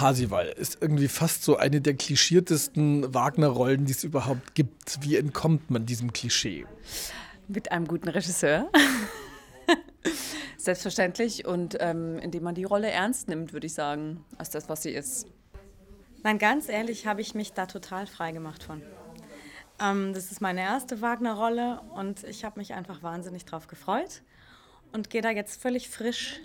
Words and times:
Parsival 0.00 0.46
ist 0.46 0.78
irgendwie 0.80 1.08
fast 1.08 1.42
so 1.42 1.58
eine 1.58 1.82
der 1.82 1.92
klischiertesten 1.92 3.12
Wagner-Rollen, 3.12 3.84
die 3.84 3.92
es 3.92 4.02
überhaupt 4.02 4.54
gibt. 4.54 5.02
Wie 5.02 5.14
entkommt 5.14 5.70
man 5.70 5.84
diesem 5.84 6.14
Klischee? 6.14 6.64
Mit 7.48 7.70
einem 7.70 7.86
guten 7.86 8.08
Regisseur. 8.08 8.70
Selbstverständlich 10.56 11.44
und 11.44 11.76
ähm, 11.80 12.18
indem 12.18 12.44
man 12.44 12.54
die 12.54 12.64
Rolle 12.64 12.90
ernst 12.90 13.28
nimmt, 13.28 13.52
würde 13.52 13.66
ich 13.66 13.74
sagen, 13.74 14.24
als 14.38 14.48
das, 14.48 14.70
was 14.70 14.84
sie 14.84 14.90
ist. 14.90 15.26
Nein, 16.22 16.38
ganz 16.38 16.70
ehrlich 16.70 17.06
habe 17.06 17.20
ich 17.20 17.34
mich 17.34 17.52
da 17.52 17.66
total 17.66 18.06
frei 18.06 18.32
gemacht 18.32 18.62
von. 18.62 18.80
Ähm, 19.82 20.14
das 20.14 20.32
ist 20.32 20.40
meine 20.40 20.62
erste 20.62 21.02
Wagner-Rolle 21.02 21.82
und 21.94 22.24
ich 22.24 22.46
habe 22.46 22.58
mich 22.58 22.72
einfach 22.72 23.02
wahnsinnig 23.02 23.44
drauf 23.44 23.66
gefreut 23.66 24.22
und 24.94 25.10
gehe 25.10 25.20
da 25.20 25.28
jetzt 25.28 25.60
völlig 25.60 25.90
frisch 25.90 26.40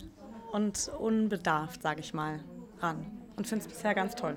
und 0.52 0.92
unbedarft, 1.00 1.84
sage 1.84 2.02
ich 2.02 2.14
mal, 2.14 2.44
ran 2.80 3.25
und 3.38 3.48
finde 3.48 3.66
es 3.66 3.72
bisher 3.72 3.94
ganz 3.94 4.16
toll. 4.16 4.36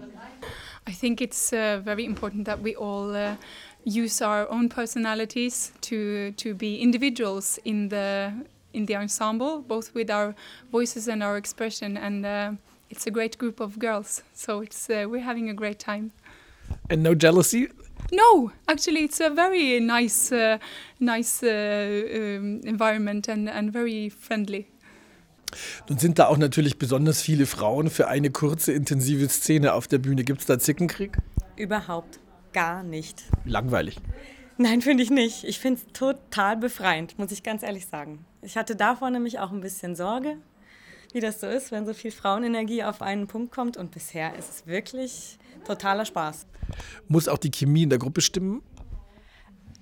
I 0.88 0.92
think 0.92 1.20
it's 1.20 1.52
uh, 1.52 1.80
very 1.84 2.04
important 2.04 2.46
that 2.46 2.62
we 2.62 2.77
all 2.77 3.14
uh, 3.14 3.36
use 3.84 4.24
our 4.24 4.48
own 4.50 4.68
personalities 4.68 5.72
to 5.82 6.32
to 6.32 6.55
be 6.55 6.80
individuals 6.80 7.58
in 7.64 7.88
the 7.90 8.32
in 8.72 8.86
the 8.86 8.96
ensemble, 8.96 9.62
both 9.66 9.94
with 9.94 10.10
our 10.10 10.34
voices 10.70 11.08
and 11.08 11.22
our 11.22 11.36
expression. 11.36 11.96
And 11.96 12.24
uh, 12.24 12.52
it's 12.90 13.06
a 13.06 13.10
great 13.10 13.36
group 13.38 13.60
of 13.60 13.78
girls, 13.78 14.22
so 14.34 14.60
it's 14.60 14.88
uh, 14.88 15.05
we're 15.08 15.24
having 15.24 15.50
a 15.50 15.55
great 15.55 15.78
time. 15.78 16.10
And 16.90 17.02
no 17.02 17.14
jealousy. 17.14 17.68
No, 18.10 18.52
actually, 18.66 19.05
it's 19.05 19.20
a 19.20 19.28
very 19.28 19.80
nice, 19.80 20.33
uh, 20.33 20.58
nice 20.98 21.42
uh, 21.42 21.48
um, 22.14 22.60
environment 22.64 23.28
and, 23.28 23.48
and 23.48 23.72
very 23.72 24.08
friendly. 24.08 24.68
Nun 25.88 25.98
sind 25.98 26.18
da 26.18 26.28
auch 26.28 26.38
natürlich 26.38 26.78
besonders 26.78 27.20
viele 27.22 27.46
Frauen 27.46 27.91
für 27.91 28.08
eine 28.08 28.30
kurze, 28.30 28.72
intensive 28.72 29.28
Szene 29.28 29.72
auf 29.72 29.86
der 29.88 29.98
Bühne. 29.98 30.24
Gibt 30.24 30.40
es 30.40 30.46
da 30.46 30.58
Zickenkrieg? 30.58 31.16
Überhaupt 31.56 32.20
gar 32.52 32.82
nicht. 32.82 33.24
Langweilig. 33.44 33.98
Nein, 34.56 34.82
finde 34.82 35.02
ich 35.02 35.10
nicht. 35.10 35.44
Ich 35.44 35.60
finde 35.60 35.80
es 35.80 35.92
total 35.92 36.56
befreiend, 36.56 37.18
muss 37.18 37.30
ich 37.30 37.42
ganz 37.42 37.62
ehrlich 37.62 37.86
sagen. 37.86 38.24
Ich 38.42 38.56
hatte 38.56 38.74
davor 38.74 39.10
nämlich 39.10 39.38
auch 39.38 39.52
ein 39.52 39.60
bisschen 39.60 39.94
Sorge, 39.94 40.36
wie 41.12 41.20
das 41.20 41.40
so 41.40 41.46
ist, 41.46 41.70
wenn 41.70 41.86
so 41.86 41.94
viel 41.94 42.10
Frauenenergie 42.10 42.83
auf 42.83 43.00
einen 43.00 43.28
Punkt 43.28 43.55
kommt. 43.55 43.77
Und 43.77 43.92
bisher 43.92 44.36
ist 44.36 44.50
es 44.50 44.66
wirklich 44.66 45.38
totaler 45.64 46.05
Spaß. 46.05 46.46
Muss 47.06 47.28
auch 47.28 47.38
die 47.38 47.50
Chemie 47.50 47.84
in 47.84 47.90
der 47.90 47.98
Gruppe 47.98 48.20
stimmen? 48.20 48.62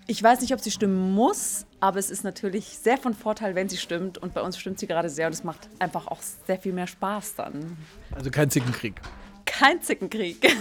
Ich 0.08 0.22
weiß 0.22 0.40
nicht, 0.40 0.52
ob 0.52 0.60
sie 0.60 0.70
stimmen 0.70 1.14
muss, 1.14 1.66
aber 1.80 1.98
es 1.98 2.10
ist 2.10 2.22
natürlich 2.22 2.78
sehr 2.80 2.96
von 2.96 3.12
Vorteil, 3.12 3.56
wenn 3.56 3.68
sie 3.68 3.76
stimmt. 3.76 4.18
Und 4.18 4.34
bei 4.34 4.40
uns 4.40 4.56
stimmt 4.56 4.78
sie 4.78 4.86
gerade 4.86 5.10
sehr 5.10 5.26
und 5.26 5.32
es 5.32 5.42
macht 5.42 5.68
einfach 5.80 6.06
auch 6.06 6.20
sehr 6.46 6.58
viel 6.58 6.72
mehr 6.72 6.86
Spaß 6.86 7.34
dann. 7.34 7.76
Also 8.12 8.30
kein 8.30 8.48
Zickenkrieg. 8.48 9.00
Kein 9.44 9.82
Zickenkrieg. 9.82 10.36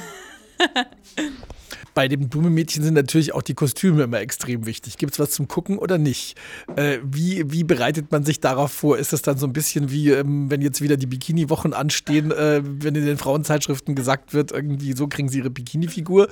Bei 1.93 2.07
dem 2.07 2.27
Blumenmädchen 2.27 2.83
sind 2.83 2.93
natürlich 2.93 3.33
auch 3.33 3.41
die 3.41 3.53
Kostüme 3.53 4.03
immer 4.03 4.19
extrem 4.19 4.65
wichtig. 4.65 4.97
Gibt 4.97 5.13
es 5.13 5.19
was 5.19 5.31
zum 5.31 5.47
Gucken 5.47 5.77
oder 5.77 5.97
nicht? 5.97 6.35
Äh, 6.75 6.97
wie, 7.03 7.49
wie 7.51 7.63
bereitet 7.63 8.11
man 8.11 8.25
sich 8.25 8.41
darauf 8.41 8.71
vor? 8.71 8.97
Ist 8.97 9.13
das 9.13 9.21
dann 9.21 9.37
so 9.37 9.47
ein 9.47 9.53
bisschen 9.53 9.91
wie, 9.91 10.09
ähm, 10.09 10.49
wenn 10.49 10.61
jetzt 10.61 10.81
wieder 10.81 10.97
die 10.97 11.05
Bikini-Wochen 11.05 11.73
anstehen, 11.73 12.31
äh, 12.31 12.61
wenn 12.63 12.95
in 12.95 13.05
den 13.05 13.17
Frauenzeitschriften 13.17 13.95
gesagt 13.95 14.33
wird, 14.33 14.51
irgendwie 14.51 14.93
so 14.93 15.07
kriegen 15.07 15.29
sie 15.29 15.37
ihre 15.39 15.49
Bikini-Figur? 15.51 16.27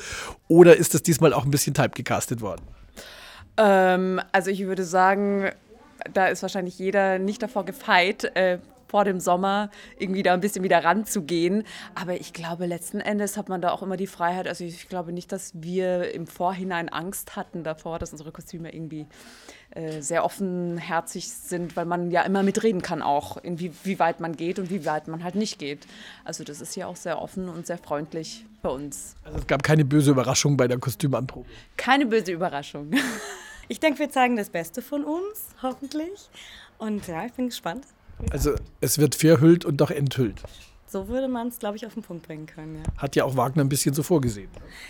Oder 0.47 0.75
ist 0.75 0.93
das 0.95 1.03
diesmal 1.03 1.31
auch 1.31 1.45
ein 1.45 1.51
bisschen 1.51 1.73
typecastet 1.73 2.41
worden? 2.41 2.63
Ähm, 3.57 4.21
also 4.31 4.49
ich 4.49 4.65
würde 4.65 4.83
sagen, 4.83 5.49
da 6.13 6.27
ist 6.27 6.41
wahrscheinlich 6.41 6.77
jeder 6.79 7.19
nicht 7.19 7.41
davor 7.41 7.65
gefeit, 7.65 8.23
äh, 8.35 8.59
vor 8.93 9.05
dem 9.05 9.19
Sommer 9.19 9.71
irgendwie 9.97 10.21
da 10.21 10.35
ein 10.35 10.39
bisschen 10.39 10.63
wieder 10.63 10.83
ranzugehen. 10.83 11.63
Aber 11.95 12.13
ich 12.13 12.31
glaube, 12.31 12.67
letzten 12.67 12.99
Endes 12.99 13.37
hat 13.37 13.49
man 13.49 13.59
da 13.59 13.71
auch 13.71 13.81
immer 13.81 13.97
die 13.97 14.05
Freiheit. 14.05 14.47
Also 14.47 14.63
ich 14.63 14.87
glaube 14.87 15.11
nicht, 15.11 15.31
dass 15.31 15.51
wir 15.55 16.13
im 16.13 16.27
Vorhinein 16.27 16.89
Angst 16.89 17.35
hatten 17.35 17.63
davor, 17.63 17.97
dass 17.97 18.11
unsere 18.11 18.31
Kostüme 18.31 18.71
irgendwie 18.71 19.07
äh, 19.71 20.01
sehr 20.01 20.23
offenherzig 20.23 21.27
sind, 21.27 21.75
weil 21.75 21.85
man 21.85 22.11
ja 22.11 22.21
immer 22.21 22.43
mitreden 22.43 22.83
kann 22.83 23.01
auch, 23.01 23.37
in 23.37 23.59
wie, 23.59 23.71
wie 23.83 23.97
weit 23.97 24.19
man 24.19 24.35
geht 24.35 24.59
und 24.59 24.69
wie 24.69 24.85
weit 24.85 25.07
man 25.07 25.23
halt 25.23 25.33
nicht 25.33 25.57
geht. 25.57 25.87
Also 26.23 26.43
das 26.43 26.61
ist 26.61 26.75
ja 26.75 26.85
auch 26.85 26.95
sehr 26.95 27.19
offen 27.19 27.49
und 27.49 27.65
sehr 27.65 27.79
freundlich 27.79 28.45
bei 28.61 28.69
uns. 28.69 29.15
Also 29.23 29.39
es 29.39 29.47
gab 29.47 29.63
keine 29.63 29.85
böse 29.85 30.11
Überraschung 30.11 30.55
bei 30.55 30.67
der 30.67 30.77
Kostümanprobe? 30.77 31.49
Keine 31.77 32.05
böse 32.05 32.31
Überraschung. 32.31 32.91
Ich 33.67 33.79
denke, 33.79 33.99
wir 33.99 34.09
zeigen 34.09 34.35
das 34.35 34.49
Beste 34.49 34.81
von 34.81 35.03
uns, 35.03 35.47
hoffentlich. 35.61 36.29
Und 36.77 37.07
ja, 37.07 37.25
ich 37.25 37.33
bin 37.33 37.47
gespannt. 37.47 37.85
Also 38.31 38.55
es 38.81 38.99
wird 38.99 39.15
verhüllt 39.15 39.65
und 39.65 39.77
doch 39.77 39.91
enthüllt. 39.91 40.41
So 40.87 41.07
würde 41.07 41.27
man 41.27 41.47
es, 41.47 41.57
glaube 41.57 41.75
ich, 41.75 41.87
auf 41.87 41.95
den 41.95 42.03
Punkt 42.03 42.27
bringen 42.27 42.45
können. 42.45 42.75
Ja, 42.75 43.01
Hat 43.01 43.15
ja 43.15 43.23
auch 43.23 43.35
Wagner 43.35 43.63
ein 43.63 43.69
bisschen 43.69 43.95
so 43.95 44.03
vorgesehen. 44.03 44.49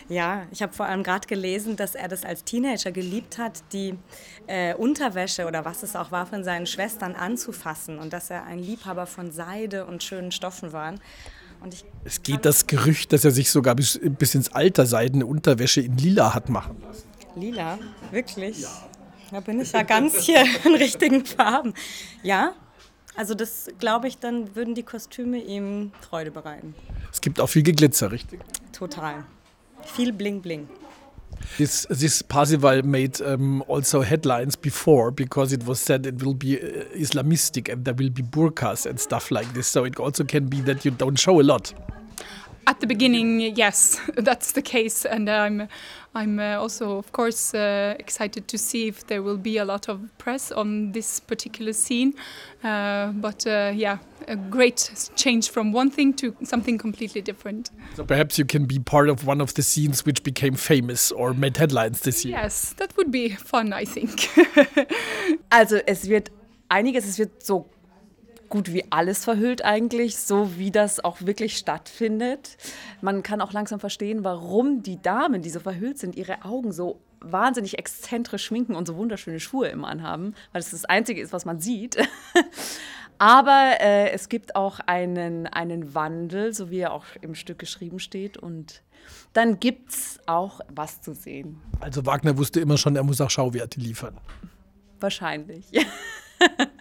ja 0.09 0.45
ich 0.51 0.61
habe 0.61 0.73
vor 0.73 0.85
allem 0.85 1.01
gerade 1.01 1.25
gelesen, 1.29 1.77
dass 1.77 1.95
er 1.95 2.09
das 2.09 2.25
als 2.25 2.43
Teenager 2.43 2.91
geliebt 2.91 3.37
hat, 3.37 3.63
die 3.71 3.95
äh, 4.47 4.75
Unterwäsche 4.75 5.47
oder 5.47 5.63
was 5.63 5.81
es 5.81 5.95
auch 5.95 6.11
war 6.11 6.25
von 6.25 6.43
seinen 6.43 6.65
Schwestern 6.65 7.15
anzufassen 7.15 7.99
und 7.99 8.11
dass 8.11 8.29
er 8.29 8.43
ein 8.43 8.59
Liebhaber 8.59 9.05
von 9.05 9.31
Seide 9.31 9.85
und 9.85 10.03
schönen 10.03 10.33
Stoffen 10.33 10.73
war. 10.73 10.95
Und 11.61 11.73
ich 11.73 11.85
Es 12.03 12.21
geht 12.21 12.43
das 12.43 12.67
Gerücht, 12.67 13.13
dass 13.13 13.23
er 13.23 13.31
sich 13.31 13.49
sogar 13.49 13.73
bis, 13.73 13.97
bis 14.03 14.35
ins 14.35 14.51
Alter 14.51 14.85
seidene 14.85 15.25
Unterwäsche 15.25 15.79
in 15.79 15.97
lila 15.97 16.33
hat 16.33 16.49
machen 16.49 16.81
lassen. 16.81 17.07
Lila, 17.35 17.79
wirklich? 18.11 18.65
Da 19.31 19.39
bin 19.39 19.59
ich 19.61 19.71
ja 19.71 19.83
ganz 19.83 20.21
hier 20.21 20.45
in 20.63 20.75
richtigen 20.75 21.25
Farben. 21.25 21.73
Ja, 22.21 22.53
also 23.15 23.33
das 23.33 23.69
glaube 23.79 24.07
ich, 24.07 24.17
dann 24.19 24.55
würden 24.55 24.75
die 24.75 24.83
Kostüme 24.83 25.39
ihm 25.39 25.91
Freude 26.01 26.31
bereiten. 26.31 26.75
Es 27.11 27.21
gibt 27.21 27.39
auch 27.39 27.47
viel 27.47 27.63
Geglitzer, 27.63 28.11
richtig? 28.11 28.39
Total. 28.71 29.23
Viel 29.83 30.13
Bling 30.13 30.41
Bling. 30.41 30.67
This, 31.57 31.87
this 31.89 32.23
Parsival 32.23 32.83
made 32.83 33.21
um, 33.21 33.63
also 33.67 34.01
headlines 34.01 34.55
before 34.55 35.11
because 35.11 35.53
it 35.53 35.67
was 35.67 35.83
said 35.83 36.05
it 36.05 36.23
will 36.23 36.33
be 36.33 36.57
uh, 36.57 36.85
Islamistic 36.93 37.69
and 37.69 37.83
there 37.85 37.97
will 37.97 38.09
be 38.09 38.23
burqas 38.23 38.85
and 38.85 38.99
stuff 38.99 39.29
like 39.29 39.51
this. 39.53 39.67
So 39.67 39.83
it 39.83 39.99
also 39.99 40.23
can 40.23 40.47
be 40.47 40.61
that 40.61 40.85
you 40.85 40.91
don't 40.91 41.19
show 41.19 41.41
a 41.41 41.43
lot. 41.43 41.73
At 42.65 42.79
the 42.79 42.87
beginning, 42.87 43.41
yes, 43.55 43.99
that's 44.15 44.53
the 44.53 44.61
case, 44.61 45.05
and 45.05 45.29
I'm, 45.29 45.67
I'm 46.15 46.39
uh, 46.39 46.55
also, 46.55 46.97
of 46.97 47.11
course, 47.11 47.53
uh, 47.53 47.95
excited 47.99 48.47
to 48.47 48.57
see 48.57 48.87
if 48.87 49.07
there 49.07 49.21
will 49.21 49.37
be 49.37 49.57
a 49.57 49.65
lot 49.65 49.89
of 49.89 49.99
press 50.17 50.51
on 50.51 50.93
this 50.93 51.19
particular 51.19 51.73
scene. 51.73 52.13
Uh, 52.63 53.11
but 53.13 53.45
uh, 53.45 53.71
yeah, 53.75 53.97
a 54.27 54.35
great 54.35 55.09
change 55.15 55.49
from 55.49 55.73
one 55.73 55.89
thing 55.89 56.13
to 56.13 56.35
something 56.43 56.77
completely 56.77 57.21
different. 57.21 57.71
So 57.95 58.05
perhaps 58.05 58.39
you 58.39 58.45
can 58.45 58.65
be 58.65 58.79
part 58.79 59.09
of 59.09 59.25
one 59.25 59.41
of 59.41 59.53
the 59.55 59.63
scenes 59.63 60.05
which 60.05 60.23
became 60.23 60.55
famous 60.55 61.11
or 61.11 61.33
made 61.33 61.57
headlines 61.57 62.01
this 62.01 62.23
year. 62.23 62.37
Yes, 62.37 62.73
that 62.73 62.95
would 62.95 63.11
be 63.11 63.29
fun, 63.29 63.73
I 63.73 63.85
think. 63.85 64.29
Also 65.51 65.77
es 65.85 66.07
wird 66.07 66.31
einiges, 66.69 67.05
es 67.05 67.19
wird 67.19 67.43
so 67.43 67.69
gut 68.53 68.71
wie 68.71 68.85
alles 68.91 69.25
verhüllt 69.25 69.65
eigentlich, 69.65 70.15
so 70.15 70.59
wie 70.59 70.69
das 70.69 71.03
auch 71.03 71.21
wirklich 71.21 71.57
stattfindet. 71.57 72.55
Man 73.01 73.23
kann 73.23 73.41
auch 73.41 73.51
langsam 73.51 73.79
verstehen, 73.79 74.23
warum 74.23 74.83
die 74.83 75.01
Damen, 75.01 75.41
die 75.41 75.49
so 75.49 75.59
verhüllt 75.59 75.97
sind, 75.97 76.15
ihre 76.15 76.45
Augen 76.45 76.71
so 76.71 77.01
wahnsinnig 77.19 77.79
exzentrisch 77.79 78.45
schminken 78.45 78.75
und 78.75 78.87
so 78.87 78.95
wunderschöne 78.95 79.39
Schuhe 79.39 79.69
immer 79.69 79.87
anhaben, 79.87 80.35
weil 80.51 80.61
es 80.61 80.69
das 80.69 80.85
Einzige 80.85 81.19
ist, 81.19 81.33
was 81.33 81.45
man 81.45 81.61
sieht. 81.61 81.97
Aber 83.17 83.77
äh, 83.79 84.11
es 84.11 84.29
gibt 84.29 84.55
auch 84.55 84.79
einen, 84.81 85.47
einen 85.47 85.95
Wandel, 85.95 86.53
so 86.53 86.69
wie 86.69 86.77
er 86.77 86.93
auch 86.93 87.05
im 87.21 87.33
Stück 87.33 87.57
geschrieben 87.57 87.97
steht. 87.97 88.37
Und 88.37 88.83
dann 89.33 89.59
gibt 89.59 89.89
es 89.89 90.19
auch 90.27 90.59
was 90.69 91.01
zu 91.01 91.15
sehen. 91.15 91.59
Also 91.79 92.05
Wagner 92.05 92.37
wusste 92.37 92.59
immer 92.59 92.77
schon, 92.77 92.95
er 92.95 93.03
muss 93.03 93.19
auch 93.19 93.31
Schauwerte 93.31 93.79
liefern. 93.79 94.19
Wahrscheinlich. 94.99 95.65